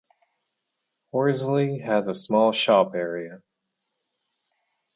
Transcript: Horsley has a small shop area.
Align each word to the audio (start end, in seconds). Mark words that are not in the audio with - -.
Horsley 1.11 1.77
has 1.77 2.07
a 2.07 2.15
small 2.15 2.53
shop 2.53 2.95
area. 2.95 3.43